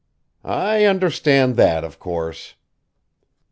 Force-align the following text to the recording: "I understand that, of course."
"I 0.43 0.85
understand 0.85 1.57
that, 1.57 1.83
of 1.83 1.99
course." 1.99 2.55